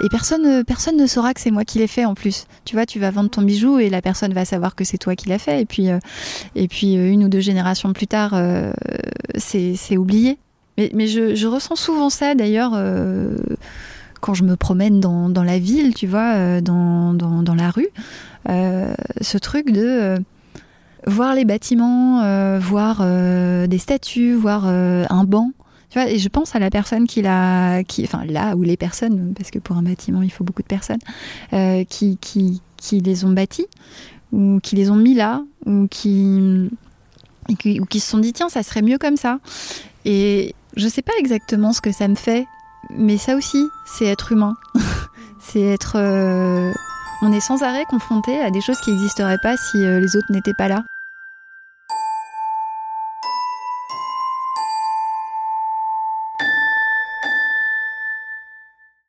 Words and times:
et 0.00 0.08
personne, 0.08 0.64
personne 0.64 0.96
ne 0.96 1.06
saura 1.06 1.34
que 1.34 1.40
c'est 1.40 1.50
moi 1.50 1.64
qui 1.64 1.78
l'ai 1.78 1.86
fait 1.86 2.04
en 2.04 2.14
plus. 2.14 2.46
Tu 2.64 2.74
vois, 2.74 2.86
tu 2.86 2.98
vas 2.98 3.10
vendre 3.10 3.30
ton 3.30 3.42
bijou 3.42 3.78
et 3.78 3.90
la 3.90 4.00
personne 4.00 4.32
va 4.32 4.44
savoir 4.44 4.74
que 4.74 4.84
c'est 4.84 4.98
toi 4.98 5.14
qui 5.14 5.28
l'as 5.28 5.38
fait. 5.38 5.60
Et 5.60 5.66
puis, 5.66 5.88
et 6.54 6.68
puis 6.68 6.94
une 6.94 7.24
ou 7.24 7.28
deux 7.28 7.40
générations 7.40 7.92
plus 7.92 8.06
tard, 8.06 8.34
c'est 9.36 9.96
oublié. 9.96 10.38
Mais, 10.78 10.90
mais 10.94 11.06
je, 11.06 11.34
je, 11.34 11.46
ressens 11.46 11.76
souvent 11.76 12.08
ça 12.08 12.34
d'ailleurs 12.34 12.72
quand 14.22 14.32
je 14.32 14.44
me 14.44 14.56
promène 14.56 14.98
dans, 14.98 15.28
dans 15.28 15.44
la 15.44 15.58
ville, 15.58 15.92
tu 15.92 16.06
vois, 16.06 16.62
dans, 16.62 17.12
dans, 17.12 17.42
dans 17.42 17.54
la 17.54 17.70
rue. 17.70 17.88
ce 18.46 19.38
truc 19.38 19.70
de 19.70 20.16
voir 21.06 21.34
les 21.34 21.44
bâtiments, 21.44 22.22
euh, 22.22 22.58
voir 22.60 22.98
euh, 23.00 23.66
des 23.66 23.78
statues, 23.78 24.34
voir 24.34 24.64
euh, 24.66 25.04
un 25.10 25.24
banc. 25.24 25.50
Tu 25.92 25.98
vois, 25.98 26.08
et 26.08 26.18
je 26.18 26.28
pense 26.30 26.56
à 26.56 26.58
la 26.58 26.70
personne 26.70 27.06
qui 27.06 27.20
l'a, 27.20 27.84
qui, 27.84 28.02
enfin 28.04 28.24
là 28.24 28.56
ou 28.56 28.62
les 28.62 28.78
personnes, 28.78 29.34
parce 29.36 29.50
que 29.50 29.58
pour 29.58 29.76
un 29.76 29.82
bâtiment 29.82 30.22
il 30.22 30.32
faut 30.32 30.42
beaucoup 30.42 30.62
de 30.62 30.66
personnes, 30.66 31.00
qui, 31.90 32.16
qui, 32.16 32.62
qui, 32.78 33.00
les 33.00 33.26
ont 33.26 33.30
bâtis 33.30 33.66
ou 34.32 34.58
qui 34.62 34.74
les 34.74 34.90
ont 34.90 34.96
mis 34.96 35.12
là 35.12 35.42
ou 35.66 35.86
qui, 35.88 36.70
ou 37.46 37.84
qui 37.84 38.00
se 38.00 38.08
sont 38.08 38.16
dit 38.16 38.32
tiens 38.32 38.48
ça 38.48 38.62
serait 38.62 38.80
mieux 38.80 38.96
comme 38.96 39.18
ça. 39.18 39.38
Et 40.06 40.54
je 40.76 40.88
sais 40.88 41.02
pas 41.02 41.12
exactement 41.18 41.74
ce 41.74 41.82
que 41.82 41.92
ça 41.92 42.08
me 42.08 42.14
fait, 42.14 42.46
mais 42.88 43.18
ça 43.18 43.36
aussi 43.36 43.62
c'est 43.84 44.06
être 44.06 44.32
humain, 44.32 44.56
c'est 45.40 45.60
être 45.60 45.98
on 47.20 47.32
est 47.32 47.40
sans 47.40 47.62
arrêt 47.62 47.84
confronté 47.84 48.40
à 48.40 48.50
des 48.50 48.62
choses 48.62 48.80
qui 48.80 48.92
n'existeraient 48.92 49.36
pas 49.42 49.58
si 49.58 49.76
les 49.76 50.16
autres 50.16 50.32
n'étaient 50.32 50.54
pas 50.54 50.68
là. 50.68 50.84